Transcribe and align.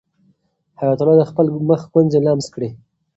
حیات 0.79 0.99
الله 0.99 1.17
د 1.19 1.23
خپل 1.31 1.45
مخ 1.69 1.81
ګونځې 1.93 2.19
لمس 2.25 2.47
کړې. 2.53 2.69